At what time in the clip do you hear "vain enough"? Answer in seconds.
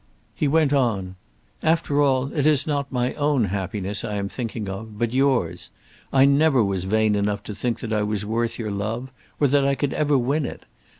6.85-7.43